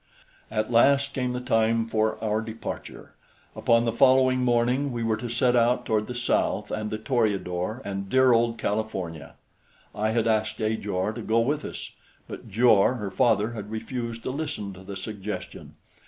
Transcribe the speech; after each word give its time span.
At 0.49 0.71
last 0.71 1.13
came 1.13 1.33
the 1.33 1.39
time 1.39 1.85
for 1.87 2.17
our 2.23 2.41
departure; 2.41 3.13
upon 3.55 3.85
the 3.85 3.93
following 3.93 4.39
morning 4.39 4.91
we 4.91 5.03
were 5.03 5.15
to 5.17 5.29
set 5.29 5.55
out 5.55 5.85
toward 5.85 6.07
the 6.07 6.15
south 6.15 6.71
and 6.71 6.89
the 6.89 6.97
Toreador 6.97 7.83
and 7.85 8.09
dear 8.09 8.31
old 8.31 8.57
California. 8.57 9.35
I 9.93 10.09
had 10.09 10.25
asked 10.27 10.59
Ajor 10.59 11.13
to 11.13 11.21
go 11.21 11.39
with 11.41 11.63
us; 11.63 11.91
but 12.27 12.49
Jor 12.49 12.95
her 12.95 13.11
father 13.11 13.51
had 13.51 13.69
refused 13.69 14.23
to 14.23 14.31
listen 14.31 14.73
to 14.73 14.81
the 14.83 14.95
suggestion. 14.95 15.75